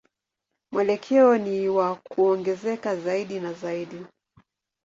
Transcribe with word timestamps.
Mwelekeo 0.71 1.37
ni 1.37 1.69
wa 1.69 1.95
kuongezeka 1.95 2.95
zaidi 2.95 3.39
na 3.39 3.53
zaidi. 3.53 4.05